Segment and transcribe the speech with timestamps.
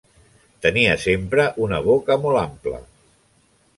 [0.65, 2.81] Tenia sempre una boca molt ampla.